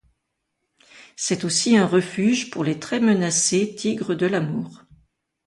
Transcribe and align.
C'est 1.15 1.43
aussi 1.43 1.77
un 1.77 1.85
refuge 1.85 2.49
pour 2.49 2.63
les 2.63 2.79
très 2.79 2.99
menacés 2.99 3.75
tigres 3.75 4.15
de 4.15 4.25
l'Amour. 4.25 4.81